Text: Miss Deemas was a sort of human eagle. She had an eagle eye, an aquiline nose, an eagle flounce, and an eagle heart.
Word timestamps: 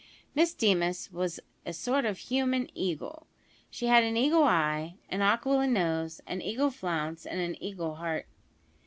Miss 0.33 0.55
Deemas 0.55 1.11
was 1.11 1.39
a 1.63 1.73
sort 1.73 2.05
of 2.05 2.17
human 2.17 2.71
eagle. 2.75 3.27
She 3.69 3.85
had 3.85 4.03
an 4.03 4.17
eagle 4.17 4.43
eye, 4.45 4.95
an 5.09 5.21
aquiline 5.21 5.73
nose, 5.73 6.21
an 6.25 6.41
eagle 6.41 6.71
flounce, 6.71 7.23
and 7.23 7.39
an 7.39 7.55
eagle 7.63 7.93
heart. 7.93 8.25